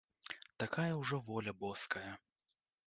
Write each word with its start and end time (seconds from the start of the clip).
Такая 0.63 0.89
ўжо 1.01 1.21
воля 1.29 1.57
боская. 1.61 2.09